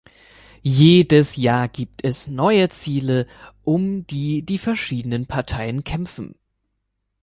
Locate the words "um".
3.63-4.07